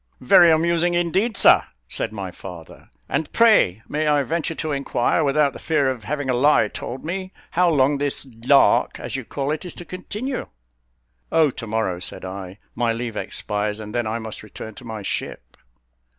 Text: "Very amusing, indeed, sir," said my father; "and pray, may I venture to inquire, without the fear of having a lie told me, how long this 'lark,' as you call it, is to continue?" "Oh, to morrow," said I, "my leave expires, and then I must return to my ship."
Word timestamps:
"Very 0.19 0.49
amusing, 0.49 0.95
indeed, 0.95 1.37
sir," 1.37 1.63
said 1.87 2.11
my 2.11 2.31
father; 2.31 2.89
"and 3.07 3.31
pray, 3.31 3.83
may 3.87 4.07
I 4.07 4.23
venture 4.23 4.55
to 4.55 4.71
inquire, 4.71 5.23
without 5.23 5.53
the 5.53 5.59
fear 5.59 5.91
of 5.91 6.05
having 6.05 6.27
a 6.27 6.33
lie 6.33 6.69
told 6.69 7.05
me, 7.05 7.31
how 7.51 7.69
long 7.69 7.99
this 7.99 8.25
'lark,' 8.25 8.99
as 8.99 9.15
you 9.15 9.23
call 9.23 9.51
it, 9.51 9.63
is 9.63 9.75
to 9.75 9.85
continue?" 9.85 10.47
"Oh, 11.31 11.51
to 11.51 11.67
morrow," 11.67 11.99
said 11.99 12.25
I, 12.25 12.57
"my 12.73 12.91
leave 12.91 13.15
expires, 13.15 13.79
and 13.79 13.93
then 13.93 14.07
I 14.07 14.17
must 14.17 14.41
return 14.41 14.73
to 14.73 14.83
my 14.85 15.03
ship." 15.03 15.55